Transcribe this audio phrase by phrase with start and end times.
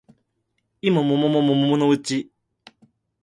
[0.81, 2.31] 季も桃も桃のうち